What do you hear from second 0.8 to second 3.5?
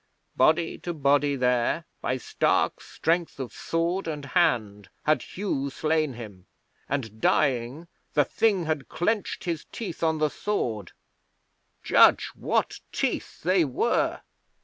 body there, by stark strength